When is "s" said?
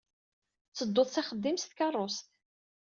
1.09-1.15, 1.61-1.65